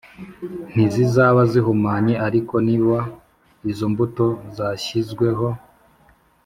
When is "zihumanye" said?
1.51-2.13